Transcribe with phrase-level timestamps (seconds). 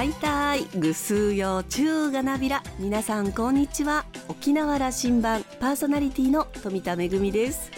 [0.00, 0.64] はいたい。
[0.78, 2.62] ぐすうよちゅうがなびら。
[2.78, 4.06] 皆さんこんにちは。
[4.28, 7.70] 沖縄羅針盤パーソナリティの富田恵です。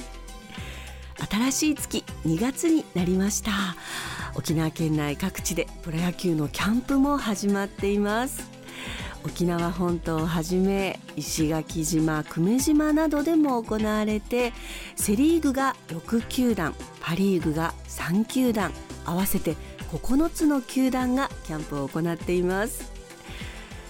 [1.28, 3.50] 新しい月2月になりました。
[4.36, 8.48] 沖縄県内各地でプロ野球のキャンプも始まっています。
[9.24, 14.52] 沖縄本島をはじめ石垣島久米島などでも行われて
[14.94, 18.72] セ・リーグが6球団パ・リーグが3球団
[19.04, 19.56] 合わせて
[19.98, 22.92] 9つの球団がキャンプを行っています。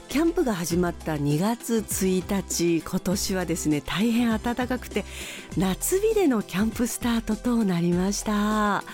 [0.09, 5.07] キャンプが始まった2月1日今年はですね大変暖かくて
[5.57, 8.85] 夏日でのキャンプスタートとなりました。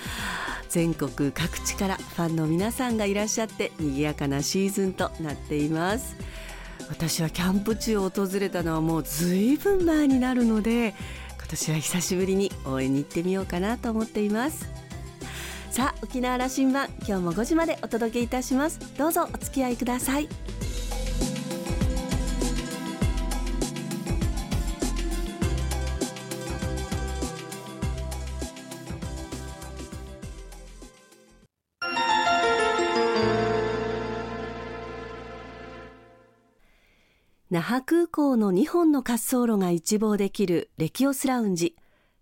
[0.69, 6.15] 全国各地からファンの皆さんがいらっしゃって賑やかなシーズンとなっています。
[6.89, 10.95] 私はキャンプ地を訪れたのはもうずいぶん前になるので
[11.37, 14.88] 今年は久しぶりに応援に行ってみようかなと思っています。
[15.71, 18.81] さあ沖縄羅針盤今日も5時までお届けいたします。
[18.97, 20.29] どうぞお付き合いください。
[37.51, 41.77] 那覇空港の2本の滑走路が一望できるレキオスラウンジ。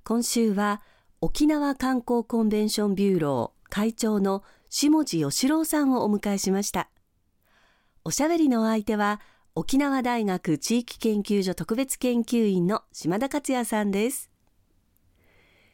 [0.05, 0.83] 今週は
[1.23, 6.91] 沖縄観光コンベンションビューロー会長の下地義郎さんをお迎えしました。
[8.05, 9.23] おしゃべりのお相手は
[9.55, 14.31] 沖縄大学地域研究所特別研究員の島田克也さんです。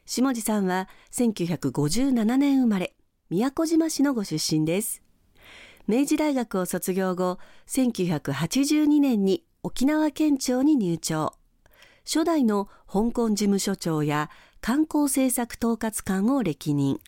[0.05, 2.95] 下地さんは1957年生まれ
[3.29, 5.03] 宮古島市のご出身です。
[5.87, 11.33] 明治大学を卒業後1982年に沖縄県庁に入庁。
[12.05, 14.29] 初代の香港事務所長や
[14.65, 17.01] 観光政策統括官を歴任。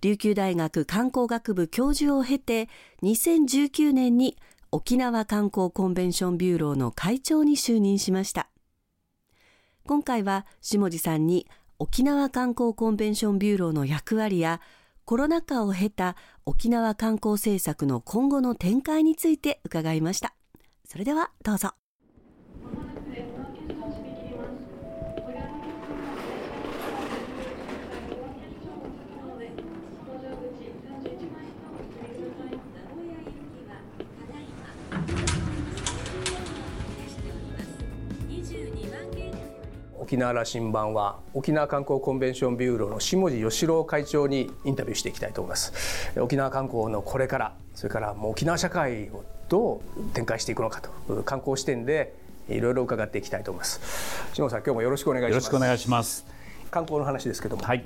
[0.00, 2.70] 琉球大学観光学部教授を経て
[3.02, 4.38] 2019年に
[4.72, 8.48] 沖縄観光コンベンションビューローの会長に就任しました。
[9.84, 11.46] 今回は下地さんに
[11.78, 14.62] 沖縄観光コンベンションビューローの役割や
[15.04, 16.16] コロナ禍を経た
[16.46, 20.34] 沖縄観光政策の今後の展開について伺いました。
[20.88, 21.72] それではどうぞ。
[40.06, 46.12] 沖縄羅針盤は沖縄観光コンベンションビューローの下地義郎会長にインタビューしていきたいと思います。
[46.20, 52.14] 沖縄観光のこれからそれからもう沖縄社会をどう展開していくのかと観光視点で
[52.48, 53.80] いろいろ伺っていきたいと思います。
[54.32, 55.32] 下さん今日もよろしくお願いします。
[55.32, 56.24] よろしくお願いします。
[56.70, 57.84] 観光の話ですけども、はい、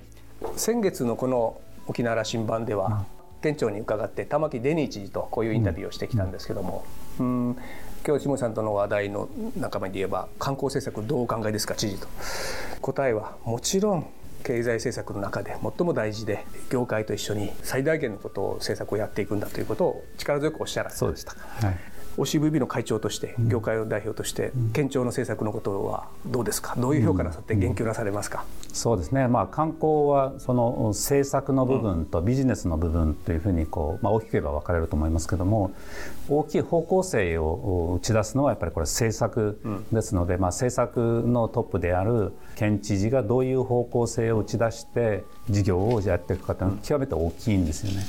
[0.57, 3.07] 先月のこの沖縄羅針盤では、
[3.41, 6.85] 県庁に伺って玉城デニー知事とこういうインタビューをしてきたんですけども、
[7.19, 7.57] うん、
[8.07, 12.09] 今日下さんとの話題の仲間で言えば観光政策どうお考えですか知事と。
[12.81, 14.07] 答えはもちろん
[14.43, 21.33] 経済政策の中で最も大事で業界と一緒に最大限のことを政策をやっていくんだということを力強くおっしゃられました。
[21.67, 35.73] はい OCVB の会長として業界の代表として県庁の政策のことはどうですかどういう評価なさって言及なされますか、そうですね、まあ、観光はその政策の部分とビジネスの部分というふうにこう、まあ、大きく言えば分かれると思いますけども
[36.29, 39.61] 大きい方向性を打ち出すのはやっぱりこれ政策
[39.93, 48.05] ですので、まあ、政策のトップである県知事がどういう方向性を打ち出して事業をやっていくかというのは極めて大きいんですよね。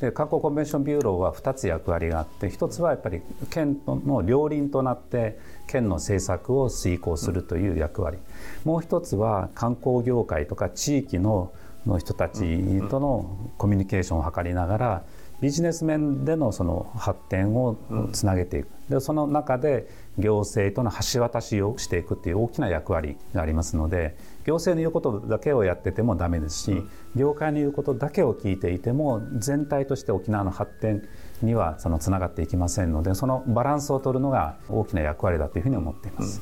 [0.00, 8.18] で観光コンベンションビューローは2つ役割があって1つはやっぱり県の両輪となって県の政策を遂行するという役割。
[8.64, 11.52] もう1つは観光業界とか地域の
[11.86, 12.40] の人たち
[12.88, 15.02] とのコミュニケーションを図りながら
[15.40, 17.76] ビジネス面でのその発展を
[18.12, 18.79] つなげていく。
[18.90, 26.82] でその中で行政との橋渡しをしていくっていう大きな役割がありますので行政の言うことだけをやっててもダメですし、
[27.14, 31.06] 業界の言うことだけを聞いていても全体として沖縄の発展
[31.42, 36.40] にはそのつながっていきませんのでそのバランスを取るのが大きな役割だというふうに思っています。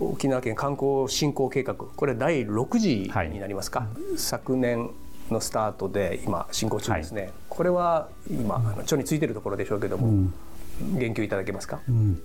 [0.00, 4.90] うん、沖縄県観光振興計画これ第6次になりますか、はい、昨年
[5.30, 10.34] のスタートで今進行中ですね、はい、これは今町についてるところでしょうけども、うん
[10.80, 12.22] 言及いただけますか、うん、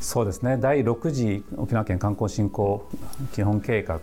[0.00, 0.56] そうですね。
[0.58, 2.88] 第6次沖縄県観光振興
[3.32, 4.00] 基本計画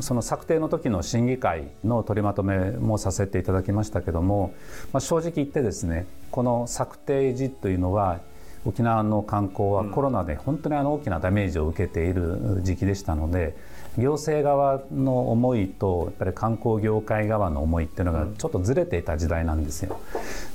[0.00, 4.54] その策定の時の審議会の取りまとめもさせていただきましたけども、
[4.92, 8.20] まあ、正直言ってですねこの策定時というのは
[8.64, 13.56] 沖縄の観光はコロナで本当にあの大きなダメージを受けている時期でしたので
[13.98, 19.98] 行政側の思いとやっぱり観光業界側の思いっていうのがちょっとずれていた時代なんですよ。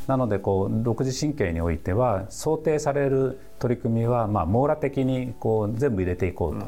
[0.07, 6.63] なのでこう独自神経においては想定される取り組みはまあ網羅的にこう全部入れていこう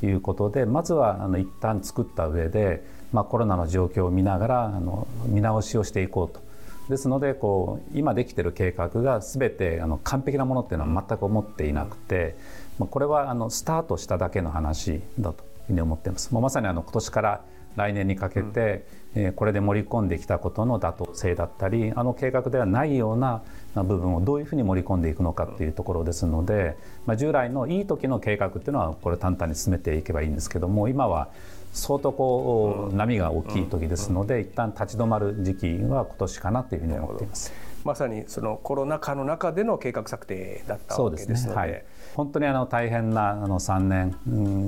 [0.00, 6.46] ということで、まずはあの一旦作った上で、まあ、コロナの状況を見ながらあの見直しをしていこうと。
[6.90, 12.34] ですのでこう今できてる計画が全てあの完璧なものっていうのは全く思っていなくて、
[12.78, 16.32] まあ、これはあのスタートしただけの話だとふうに思っています。
[16.32, 17.40] もうまさにあの今年から
[17.76, 23.42] 来年にかけて、うん、えー、これで盛り込んできたことの妥当性だったりあの計画ではないような
[23.74, 26.76] 部分をどういうふうに盛り込んでいくのかっていうところですので、
[27.06, 31.28] まあ、従来のいい時の計画っていうのはこれ淡々に進めていけばいいんですけども今は
[31.72, 37.52] 相当こう波が大きい時ですので、一旦立ち止まる時期は今年かなというふうに思っています。
[37.84, 44.16] まさにそのコロナ禍の中での計画策定だったわけですので、ねはい、本当にあの大変なあの3年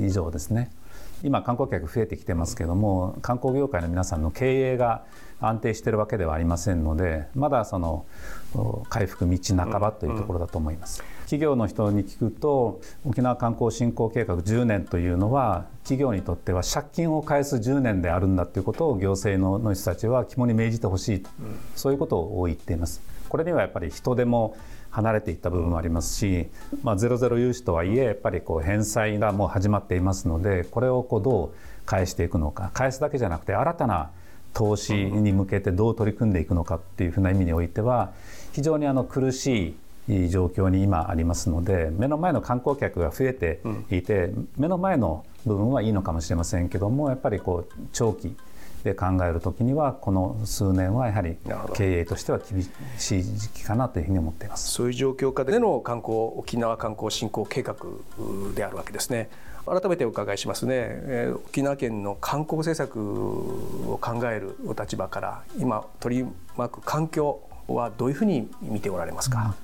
[0.06, 0.70] 以上ですね。
[1.22, 5.04] 今観光客増えてきてますけども観光業界の皆さんの経営が
[5.40, 8.06] 安定してるわけではありませんのでまだその
[8.88, 11.02] 回復道半ばというところだと思います。
[11.30, 21.30] 企業の人に聞くと沖縄観光振興計画10年というのは企業にとっては借金を返す10年であるんだということを行政の人たちは肝に銘じてほしいと、
[21.76, 23.00] そういうことを言っています。
[23.28, 24.56] これにはやっぱり人でも
[24.90, 26.48] 離れていった部分もありますし、
[26.82, 34.10] まあ、ゼロゼロ融資とはいえやっぱりこう返済がもう始まっていますのでこれをこうどう返していくのか返すだけじゃなくて新たな
[34.52, 38.10] 投資に向けてどう取り組んでいくのかっていうふうな意味においては
[38.52, 39.76] 非常にあの苦しい
[40.28, 43.60] 状況に今ありますので目の前の観光客が増えて
[43.90, 48.36] いて、目の前の部分はいいのかもしれませんけどもやっぱりこう長期
[48.84, 51.36] で考えるときにはこの数年はやはり
[51.74, 52.62] 経営としては厳
[52.98, 54.70] しい時期かなというふうに思っています。
[54.70, 57.76] そういう状況下での観光沖縄観光振興計画
[58.54, 59.28] であるわけですね。
[59.66, 62.98] 改めてお伺いしますね、えー、沖縄県の観光政策
[63.92, 69.54] を考えるお立場から今取り巻く環境はどういうふうに見ておられますか、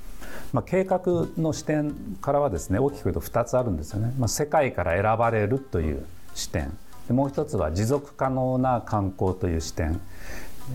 [0.53, 1.01] まあ、計画
[1.39, 6.05] の視点からはですね大きく言うと2つあるんですよね、まあ、世界から選ばれるという
[6.35, 6.77] 視点。
[7.09, 10.01] でもう一つは持続可能な観光という視点。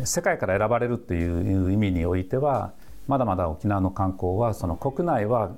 [0.06, 2.72] 世界から選ばれるという意味においては
[3.08, 5.52] まだまだ沖縄の観光はその国内は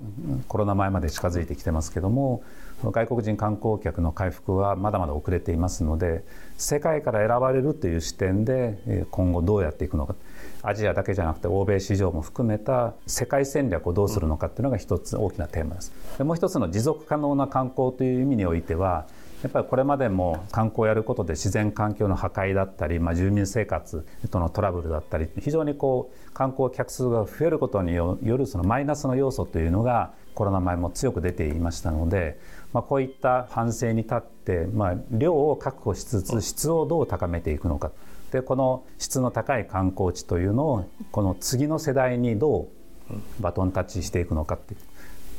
[0.48, 2.42] コロナ前まで近づいてきてますけども
[2.84, 6.24] 外国人観光客の回復はまだまだ遅れていますので
[6.58, 10.16] 世界から選ばれるという視点で今後どうやっていくのか。
[10.64, 15.92] アジアだけじゃなくて欧米市場も含めた世界戦略をどうするのかっていうのが一つ大きなテーマです。
[16.18, 19.06] でもう一つの持続可能な観光という意味においては
[19.44, 32.40] やっぱりこれまでも観光をやることで自然環境の破壊だったり、まあ、住民生活とのトラブルだったり非常にこう観光客数が増えることによるそのマイナスの要素というのがコロナ前も強く出ていましたので、
[32.72, 37.92] まあ、こういった反省に立って、まあ、量を確保しつつ質をどう高めていくのか
[38.34, 42.68] でこの質の高い観光地というのをこの次の世代にど
[43.12, 44.80] うバトンタッチしていくのかっていう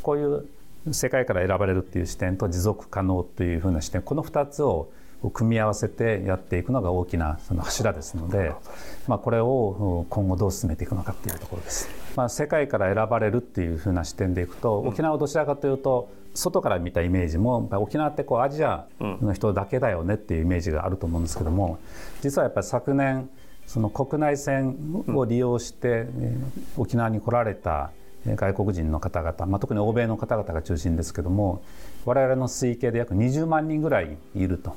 [0.01, 4.93] こういう世界から選ばれるっていう視点と持続可能というふうな視点この2つを
[5.31, 8.53] 組み合わせてやっていくのが大きなその柱ですので、
[9.07, 11.89] まあ、これを今後どう進めていくのかっていうところです。
[12.17, 21.79] まあ、世界から選ばれるっていうふうな視点でいくと沖縄はどちらかというと外から見たイメージも沖縄ってこうアジアの人だけだよねっていうイメージがあると思うんですけども
[22.23, 23.29] 実はやっぱり昨年
[23.67, 26.07] その国内線を利用して
[26.77, 27.91] 沖縄に来られた
[28.27, 31.63] 外国人の方々、まあ、特に欧米の方々が中心ですけども
[32.05, 34.77] 我々の推計で約20万人ぐらいいると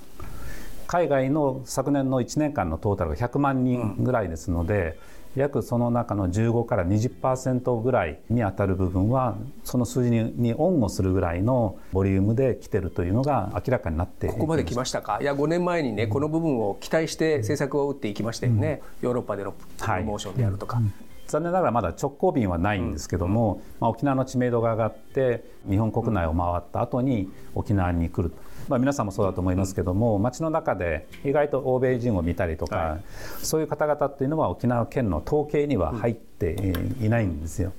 [0.88, 4.98] 海外の昨年の1年間のトータルが100万人ぐらいですので、
[5.36, 15.20] うん、約その中の15から20%ぐらいに当たる部分はその数字に恩をするぐらいのボリュームで来てるというのが明らかになってここまで来ましたか？
[15.22, 20.78] いや5年前にねこの部分を期待して政策を打っていきましたよね、うん、ヨーロッパでのプロモーションであるとか。
[20.78, 28.34] はい残念ながらまだ直行便はないんですけども、まあ、沖縄の知名度が上がって日本国内を回った後に沖縄に来る
[28.68, 33.02] まあ、皆さんもそうだと思いますけども街の中で意外と欧米人を見たりとか、はい、
[33.46, 37.74] そういう方々っていうのは沖縄県の統計には入っていないんですよ。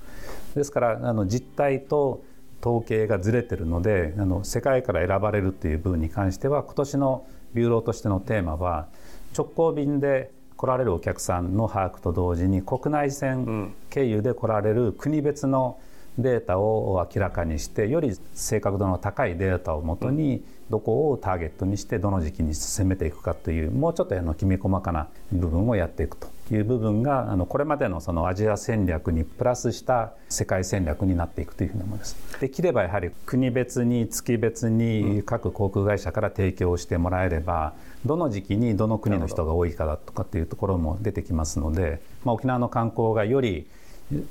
[0.54, 2.22] ですからあの実態と
[2.60, 8.88] 統計がずれてるのであの世界から選ばれるっていう部分に関しては今年のビューローとしてのテーマは
[9.36, 15.78] 直行便で来られるお客さんの把握と同時に国内線経由で来られる国別の
[16.18, 32.16] データを明らかにしてより正確度の高いデータをもとにどこをターゲットにしてどの時期に進めていくかというもうちょっとあのきめ細かな部分をやっていくという部分があのこれまでのそのアジア戦略にプラスした世界戦略になっていくというふうに思います。
[32.40, 37.74] できればやはり国別に月別に各航空会社から提供してもらえれば
[38.06, 43.66] どの時期にどの国の人が多いかだとかっていうところも出てきますので、まあ、沖縄の観光がより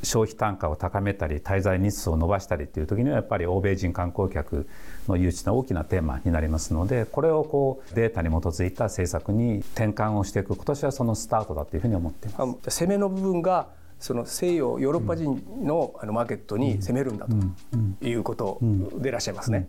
[0.04, 4.68] 消費単価を高めたり滞在日数を伸ばしたりっていう時にはやっぱり欧米人観光客
[5.08, 12.82] の誘致の大きなテーマになりますのでこれをこうデータに基づいた政策に転換をしていく今年はそのスタートだというふうに思っています。
[12.82, 13.68] 攻めの部分が
[14.00, 18.60] その西洋ヨーロッパ人のあのマーケットに攻めるんだということ
[19.00, 19.68] でいらっしゃいますね。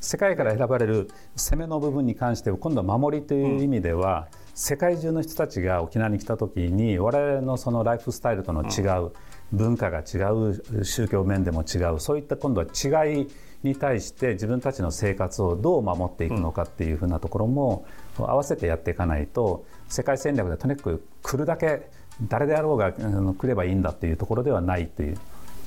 [0.00, 4.28] 世界から選ばれる攻めの部分に関しては今度は守りという意味では、
[4.60, 9.12] 世界中の人たちが沖縄に来た時に我々のそのライフスタイルとの違う、
[9.52, 13.28] 文化が違う宗教面でも違うそういった今度は違い
[13.62, 17.86] に対して自分たちの生活をどう守っていくのかっていうふうなところも
[18.18, 21.88] 合わせてやっていかないと世界戦略でとにかく来るだけ
[22.28, 25.16] 誰であろうが来ればいいんだっていうところではないという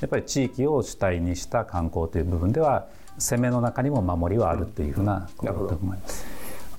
[0.02, 2.86] やっぱり地域を主体にした観光という部分では
[3.18, 6.24] 攻めの中にも守りはあるっていうふうなことだと思います。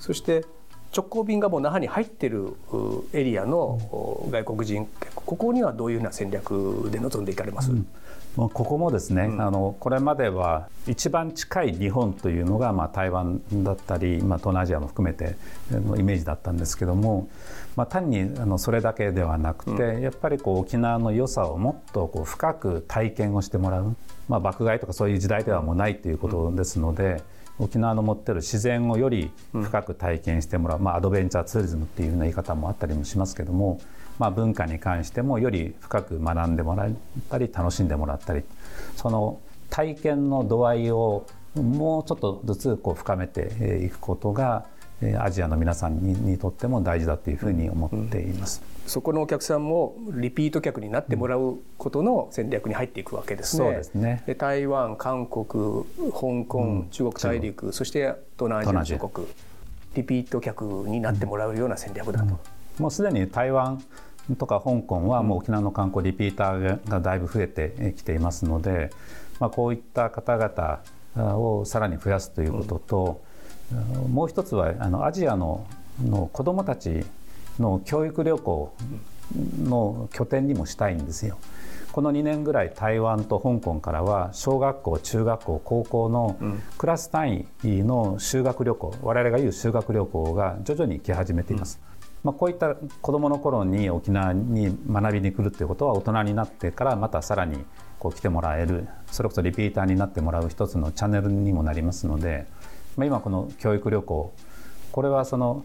[0.00, 0.46] そして
[0.96, 2.54] 直行便がもう那覇に入ってる
[3.12, 3.78] エリアの
[4.30, 7.86] 外国人ここにはどういうような戦略で臨んでいかれます、うん。
[8.36, 15.36] ここもですね、うん、あのこれまでは一番近い日本というのが、まあ、台湾だったり、まあ、東南アジアも含めて
[15.70, 17.28] のイメージだったんですけども、
[17.76, 23.96] まあ、単にあのそれだけではなくて、うん、やっぱりこう沖縄の良さをもっとこう深く体験をしてもらう、
[24.28, 27.22] まあ、爆買いとかそういう時代ではもうないということですので。
[27.58, 33.80] 沖縄の持ってる自然をより深く体験してもらう、まあ、アドベンチャーツーリズムっていうような言い方もあったりもしますけども、
[34.18, 36.90] まあ、文化に関してもより深く学んでもらっ
[37.30, 38.42] たり楽しんでもらったり
[38.96, 44.66] その体験の度合いをもうちょっとずつこう深めていくことが
[45.18, 48.62] アジアの皆さんにとっても大事だというふうに思っています。
[48.70, 53.64] うんそこのお客さんもリピート客になってもらうことの戦略に入っていくわけですね。
[53.64, 54.22] そうですね。
[54.26, 59.26] で台湾韓国香港、うん、中国大陸そして東南アジア諸国
[59.94, 62.24] リピート客になってもらうような戦略だと。
[62.24, 62.38] うん、
[62.78, 63.82] もうすでに台湾
[64.38, 68.90] とか香港はもう沖縄の観光リピーターがだいぶ増えてきていますので、
[69.40, 73.22] まあ、こういった方々をさらに増やすということと、
[74.04, 75.66] うん、もう一つはあのアジアの
[76.04, 77.04] の子どもたち
[77.58, 78.72] の教育旅行
[79.64, 81.38] の拠点にもしたいんですよ。
[81.92, 86.36] この2年ぐらい台湾と香港からは小学校中学校高校の
[86.76, 91.80] クラス単位の修学旅行、我々が言う修学旅行が徐々に来始めています。
[92.22, 97.64] まあ、こういった子どもの頃に沖縄に学びに来るということは大人になってからまたさらに
[97.98, 102.46] こう来てもらえるそれこそリピーターになってもらう一つのチャンネルにもなりますので、
[102.96, 104.34] まあ、今この教育旅行
[104.90, 105.64] これはその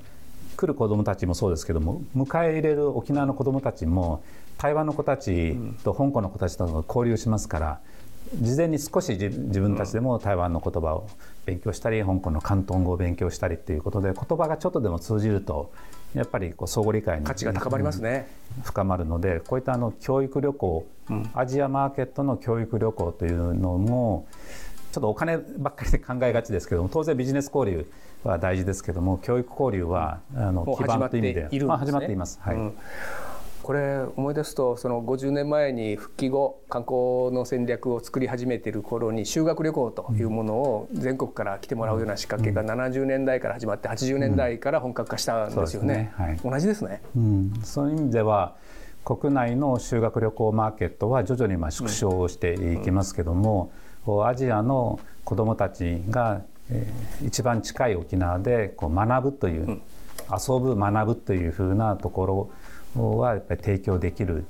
[0.61, 4.23] 来る子どもたちもそうですけども迎え入れる沖縄の子どもたちも
[4.59, 7.79] 台湾の子たちと香港の子たちと交流しますから、
[8.39, 11.09] 事前に少し自分たちでも台湾の言葉を
[11.47, 15.71] 勉強したり香港の広東語を勉強したりっていうことで言葉がちょっとでも通じると
[16.13, 18.27] やっぱりこう相互理解に価値が高まりますね。
[18.63, 24.27] 深まるのでこういったあの教育旅行、うん、アジアマーケットの教育旅行というのも
[24.91, 27.87] ちょっとお金ばっかりで考えがちですけども当然ビジネス交流
[28.23, 32.39] は大事ですけども教育交流はあの基盤という意味で、ね、まあ、始まっています。
[32.41, 32.73] はい、うん。
[33.63, 46.11] これ思い出すとその50年前に復帰後観光の戦略を作り始めている頃に修学旅行というものを全国から来てもらうような仕掛けが70年代から始まって80年代から本格化したんですよね。
[46.17, 46.25] うん。
[46.25, 46.25] ね。
[46.27, 48.55] はい、同じですね、うん、そういう意味では
[49.05, 53.71] 国内の修学旅行マーケットは徐々にまあ縮小していきますけども、
[54.25, 59.81] アジアの子どもたちがえー、一番近い沖縄でこう学ぶという、うん、
[60.31, 62.51] 遊ぶ学ぶというふうなとこ
[62.95, 64.45] ろはやっぱり提供できる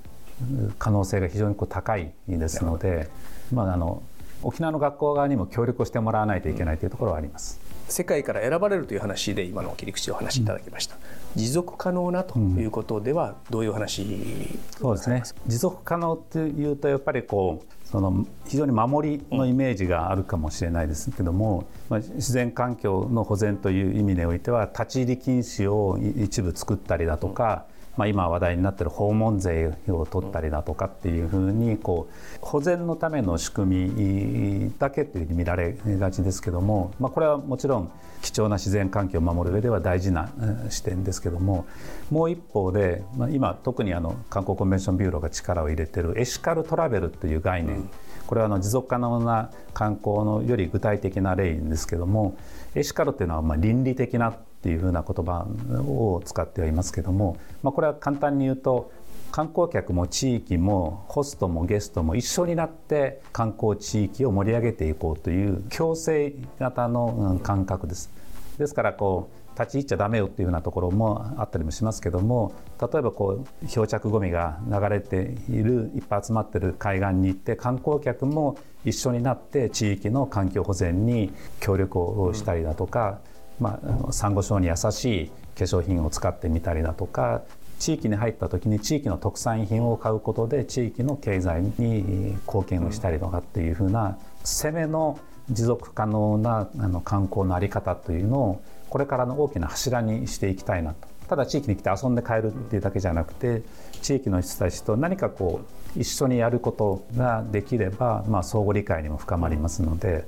[0.80, 3.10] 可能性が非常にこう高いですので、
[3.54, 4.02] まあ、あの
[4.44, 7.60] 沖縄の学校側にも協力をしてもらわないといけないというところはあります。
[7.88, 10.98] 世界から選ばれるという話で今の切り口をお話しいただきました、う
[11.38, 15.24] ん、持続可能なということではどういう話、うん、そうですね。
[15.46, 27.66] 持続可能というとやっぱりこうその非常に守りのイメージがあるかもしれないですけども、まあ、自然環境の保全という意味においては立ち入り禁止を一部作ったりだとか、
[27.98, 40.30] まあ、今話題になってる訪問税を取ったりだとかっていうふうにこう保全のための仕組みだけというふうに見られがちですけども、まあ、これはもちろん貴重な自然環境を守る上では大事な
[40.70, 41.66] 視点ですけども
[42.10, 47.90] もう一方で、まあ、今特にあの観光コンベンションビューローが力を入れてるエシカルトラベルという概念。
[48.28, 52.38] これはあの持続可能な観光のより具体的な例ですけども
[52.76, 55.46] エシカルというのはま倫理的なっていうふうな言葉
[55.88, 58.92] を使ってはいますけども、まあ、これは簡単に言うと
[59.32, 68.12] 観光客も地域もホストもゲストも一緒になって観光地域を盛り上げていこうという共生型の感覚です。
[68.58, 83.20] ですからこう立ち入っちゃダメよっていうようなところもあったりもしますけども例えばこう漂着ごみが流れているいっぱい集まってる海岸に行って観光客も一緒になって地域の環境保全に協力をしたりだとか、
[83.60, 87.42] まあ、サンゴ礁に優しい化粧品を使ってみたりだとか
[87.80, 95.20] 地域に入った時に地域の特産品を買うことで地域の経済に貢献をしたりとかっていうふうな攻めの
[95.50, 103.62] 持続可能なあの観光の在り方というのをこれからの大きな柱にしていきたいなとただ地域に来て遊んで帰るっていうだけじゃなくて
[104.02, 105.62] 地域の人たちと何かこ
[105.96, 110.26] う一緒にやることができれば、まあ、相互理解にも深まりますので、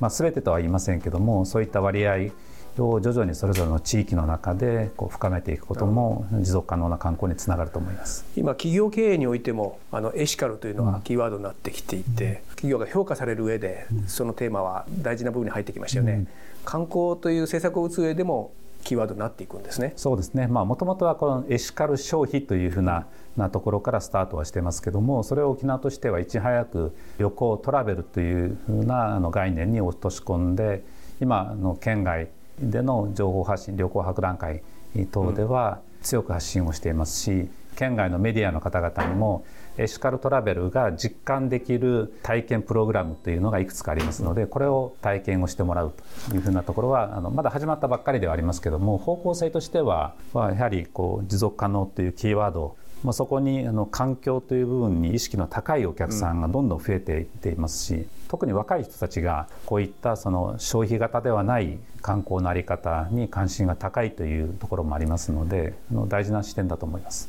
[0.00, 2.30] まあ、全てとは言いませんけどもそういった割合
[2.78, 8.24] を徐々にそれぞれの地域の中でこう深めていくことも持続可能な観光につながると思います。
[8.34, 16.28] 今企業経営においてもあのエシカルというのがキーワードになってきていて、うん、企業が評価される上でそのテーマは大事な部分に入ってきましたよね、うん、
[16.64, 18.52] 観光という政策を打つ上でも
[18.86, 19.92] キーワードになっていくんですね。
[19.96, 20.46] そうですね。
[20.46, 30.84] まあもともとはこのエシカル消費というふうななところからスタートはしてますけども、それを沖縄としてはいち早く旅行トラベルというふうなあの概念に落とし込んで、
[31.20, 32.28] 今の県外
[32.60, 34.62] での情報発信旅行博覧会
[35.10, 39.44] 等では強く発信をしていますし県外のメディアの方々にも
[39.78, 45.94] エシカルトラベルが実感できる体験プログラムというのがいくつかありますのでこれを体験をしてもらう
[46.28, 67.28] というふうなところはあのまだ始まったばっかりではありますけども方向性としてはまあやはりこう持続可能というキーワードまあ、そこにあの環境という部分に意識の高いお客さんがどんどん増えていっていますし、特に若い人たちがこういったその消費型ではない観光の在り方に関心が高いというところもありますのであの大事な視点だと思います。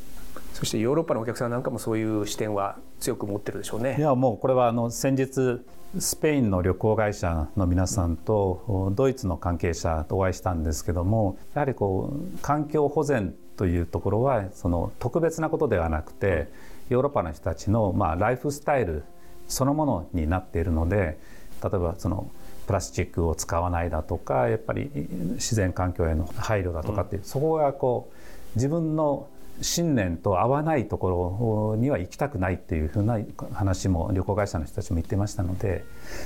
[0.57, 3.95] そしてヨーロッパのお客さんなんかもそういう視点は強く持ってるでしょうね。
[3.99, 5.61] いやもうこれはあの先日
[5.99, 16.47] スペインの旅行会社の皆さんとドイツの関係者とお会いしたんですけどもやはりこう環境保全というところはその特別なことではなくて
[16.89, 19.03] ヨーロッパの人たちのまあライフスタイル
[19.47, 21.19] そのものになっているので
[21.63, 22.31] 例えばその
[22.65, 24.89] プラスチックを使わないだとかやっぱり
[25.35, 28.15] 自然環境への配慮だとかっていう、そこがこう
[28.55, 29.27] 自分の
[29.61, 33.19] 信念と合わないところには行きたくないっていうふうな
[33.53, 35.83] 話も旅行会社の人たちも言ってましたので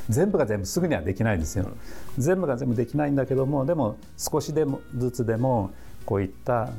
[0.10, 1.70] 全部が全部すぐにはできないですよ、
[2.18, 5.72] 全部が全部できないんだけどもでも少しでもずつでも
[6.06, 6.70] こういった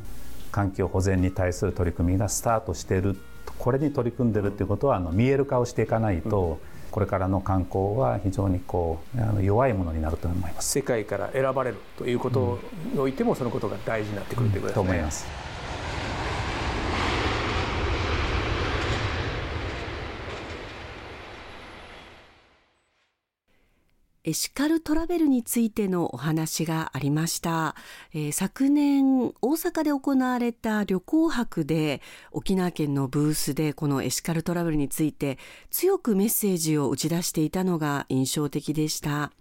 [0.51, 3.17] 環境保全に対する取り組みがスタートしている
[3.59, 6.59] これに取り組んでるっていうことはあの見える化をしていかないと、
[6.91, 10.71] これからの観光は非常にこうあの弱いものになると思います。
[10.71, 12.59] 世界から選ばれるということ
[12.93, 14.85] においても、そのことが大事になってくるということですね。
[14.85, 15.52] と思います。
[24.25, 27.75] エシカルトラベルについてのお話がありました、
[28.15, 35.39] えー、昨年大阪で行われた旅行博で沖縄県のブースでこのエシカルトラベルについて
[35.71, 39.33] 強くメッセージを打ち出していたのが印象的でした。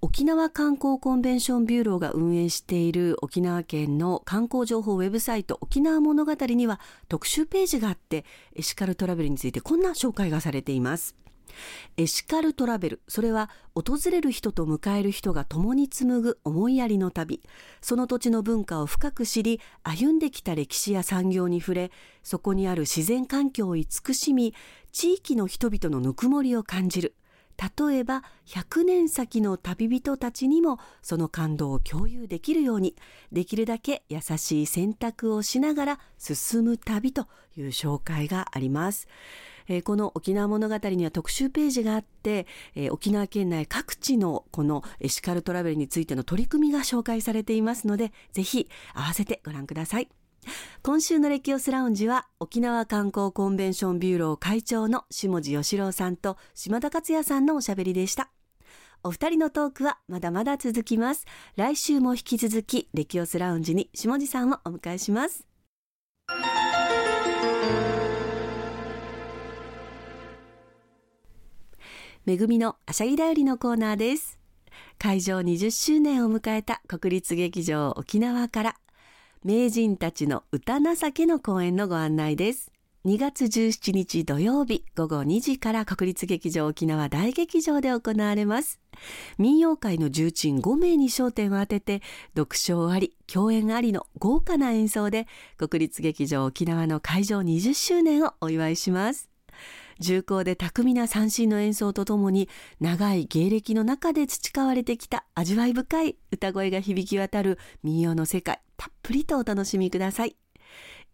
[0.00, 11.16] 沖縄観光コンベンションビューローが運営している沖縄県の観光情報ウェブサイト沖縄物語には特集ページがあってエシカルトラベルについてこんな紹介がされています。
[11.96, 13.00] エシカルトラベル。
[13.08, 17.42] それは訪れる人と迎える人が共に紡ぐ思いやりの旅。
[17.80, 21.90] その土地の文化を深く知り歩んできた歴史や産業に触れ
[22.22, 24.54] そこにある自然環境を慈しみ
[24.92, 27.14] 地域の人々のぬくもりを感じる。
[27.58, 32.94] 例えば100年先の旅人たちにもその感動を共有できるように
[33.32, 39.08] できるだけ優しい選択をしながら進む旅という紹介があります。
[39.68, 50.08] えー、この沖縄物語には特集ページがあって、えー、沖縄県内各地のこのエシカルトラベルについての取り組みが紹介されていますので、ぜひ合わせてご覧ください。
[50.82, 58.30] 今週のレキオスラウンジは沖縄観光コンベンションビューロー会長の下地義郎さんと島田克也さんのおしゃべりでした。
[59.02, 61.26] お二人のトークはまだまだ続きます。
[61.56, 65.57] 来週も引き続きレキオスラウンジに下地さんをお迎えします。
[72.28, 74.38] めぐみのあしゃぎだよりのコーナーです。
[74.98, 78.74] 会場20周年を迎えた国立劇場沖縄から
[79.42, 82.70] 名人たちの歌情けの公演のご案内です。
[83.06, 88.78] 2月17日土曜日午後2時から国立劇場沖縄大劇場で行われます。
[89.38, 92.02] 民謡界の重鎮5名に焦点を当てて、
[92.36, 99.27] 読書あり、共演ありの豪華な演奏で、国立劇場沖縄の会場20周年をお祝いします。
[99.98, 102.48] 重厚で巧みな三振の演奏とともに
[102.80, 110.36] 長い芸歴の中で培われてきた味わい深い歌声が響き渡る民謡の世界たっぷりとお楽しみください。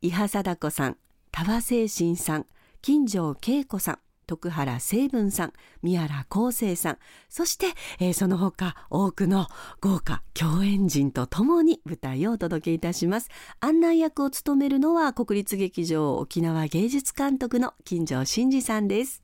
[0.02, 0.96] 伊波貞子さん、
[1.32, 2.46] 多和精神さん、
[2.82, 7.66] 金城恵子さん、徳原成文さん、宮原康生さん、そして、
[8.00, 9.46] えー、その他多くの
[9.80, 13.28] 豪華共演陣とともに舞台をお届けいたします。
[13.60, 19.23] 案内役を務めるのは国立劇場沖縄芸術監督の金城真嗣さんです。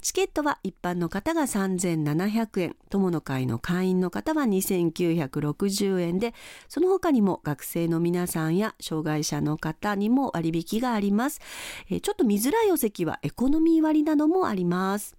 [0.00, 6.34] チケットは一般の方が3700円、友の会の会員の方は2960円で、
[6.68, 11.40] その他にも学生の皆さんや障害者の方にも割引があります。
[11.90, 15.16] えちょっと見づらいお席はエコノミー割などもあります。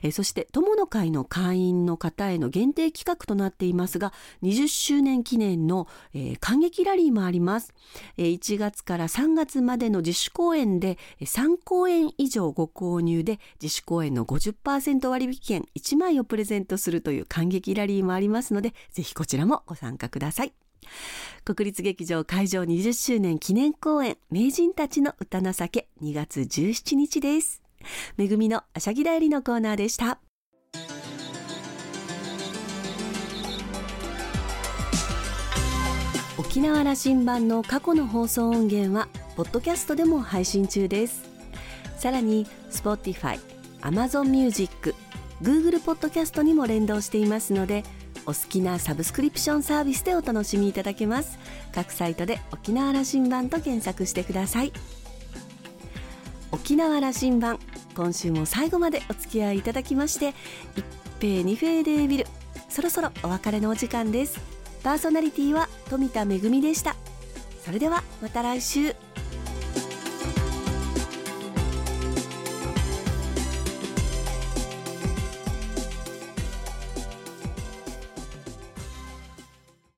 [0.02, 7.72] えそして友の会の会員の方への限定企画となっていますが20周年記念の、えー、感激ラリーもあります、
[8.16, 20.52] え、1月から3月までの自主公演で3公演以上ご購入で自主公演の50%割引券1枚をプレゼントするという感激ラリーもありますのでぜひこちらもご参加ください。
[21.44, 27.69] 国立劇場会場20周年記念公演名人たちの歌情け2月17日です。
[28.16, 30.20] めぐみのあしゃぎだよりのコーナーでした。
[36.38, 41.22] 沖縄羅針盤の過去の放送音源はポッドキャストでも配信中です。
[41.98, 43.38] さらに Spotify、
[43.82, 44.94] Amazon Music、
[45.42, 47.84] Google ポッドキャストにも連動していますので
[48.26, 51.38] お好きなサブスクリプションサービスでお楽しみいただけます。
[51.72, 54.72] 各サイトで沖縄羅針盤と検索してください。
[56.52, 57.58] 沖縄羅針盤。
[58.00, 60.32] 今週も最後までお付き合いいただきまして
[60.74, 60.82] 一
[61.20, 62.26] 平二平デービル
[62.70, 64.40] そろそろお別れのお時間です。
[64.82, 66.96] パーソナリティは富田恵でした。
[67.62, 68.96] それではまた来週。